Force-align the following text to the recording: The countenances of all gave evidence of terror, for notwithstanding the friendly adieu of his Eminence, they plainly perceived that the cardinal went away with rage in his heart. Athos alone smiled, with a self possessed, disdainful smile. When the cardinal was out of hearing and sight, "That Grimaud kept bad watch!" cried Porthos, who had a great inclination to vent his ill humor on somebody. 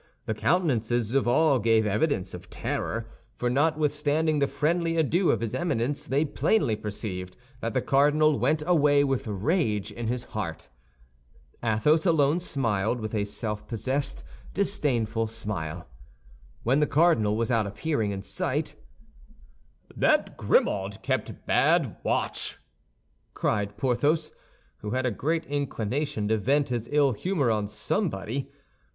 The 0.25 0.33
countenances 0.33 1.13
of 1.13 1.27
all 1.27 1.59
gave 1.59 1.85
evidence 1.85 2.33
of 2.33 2.49
terror, 2.49 3.05
for 3.35 3.51
notwithstanding 3.51 4.39
the 4.39 4.47
friendly 4.47 4.97
adieu 4.97 5.29
of 5.29 5.41
his 5.41 5.53
Eminence, 5.53 6.07
they 6.07 6.25
plainly 6.25 6.75
perceived 6.75 7.37
that 7.59 7.75
the 7.75 7.83
cardinal 7.83 8.39
went 8.39 8.63
away 8.65 9.03
with 9.03 9.27
rage 9.27 9.91
in 9.91 10.07
his 10.07 10.23
heart. 10.23 10.69
Athos 11.63 12.07
alone 12.07 12.39
smiled, 12.39 12.99
with 12.99 13.13
a 13.13 13.25
self 13.25 13.67
possessed, 13.67 14.23
disdainful 14.55 15.27
smile. 15.27 15.87
When 16.63 16.79
the 16.79 16.87
cardinal 16.87 17.37
was 17.37 17.51
out 17.51 17.67
of 17.67 17.77
hearing 17.77 18.11
and 18.11 18.25
sight, 18.25 18.73
"That 19.95 20.35
Grimaud 20.35 21.03
kept 21.03 21.45
bad 21.45 21.97
watch!" 22.01 22.57
cried 23.35 23.77
Porthos, 23.77 24.31
who 24.79 24.89
had 24.89 25.05
a 25.05 25.11
great 25.11 25.45
inclination 25.45 26.27
to 26.29 26.39
vent 26.39 26.69
his 26.69 26.89
ill 26.91 27.11
humor 27.11 27.51
on 27.51 27.67
somebody. 27.67 28.49